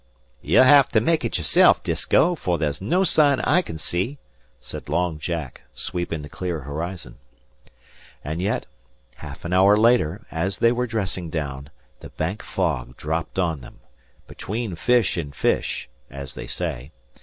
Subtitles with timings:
[0.41, 4.17] "Ye'll have to make it yourself, Disko, for there's no sign I can see,"
[4.59, 7.19] said Long Jack, sweeping the clear horizon.
[8.23, 8.65] And yet,
[9.17, 11.69] half an hour later, as they were dressing down,
[11.99, 13.77] the Bank fog dropped on them,
[14.25, 16.89] "between fish and fish," as they say.